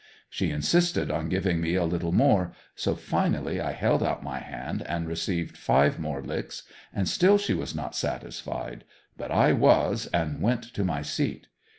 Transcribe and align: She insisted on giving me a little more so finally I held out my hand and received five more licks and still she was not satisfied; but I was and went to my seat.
She 0.31 0.49
insisted 0.49 1.11
on 1.11 1.29
giving 1.29 1.61
me 1.61 1.75
a 1.75 1.85
little 1.85 2.11
more 2.11 2.53
so 2.73 2.95
finally 2.95 3.61
I 3.61 3.73
held 3.73 4.01
out 4.01 4.23
my 4.23 4.39
hand 4.39 4.81
and 4.89 5.07
received 5.07 5.55
five 5.55 5.99
more 5.99 6.23
licks 6.23 6.63
and 6.91 7.07
still 7.07 7.37
she 7.37 7.53
was 7.53 7.75
not 7.75 7.95
satisfied; 7.95 8.83
but 9.15 9.29
I 9.29 9.53
was 9.53 10.07
and 10.07 10.41
went 10.41 10.63
to 10.73 10.83
my 10.83 11.03
seat. 11.03 11.49